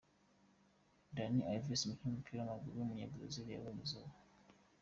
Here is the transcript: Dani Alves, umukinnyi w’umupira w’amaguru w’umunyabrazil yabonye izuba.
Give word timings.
Dani 1.15 1.39
Alves, 1.51 1.81
umukinnyi 1.83 2.09
w’umupira 2.09 2.37
w’amaguru 2.39 2.75
w’umunyabrazil 2.77 3.47
yabonye 3.49 3.81
izuba. 3.85 4.13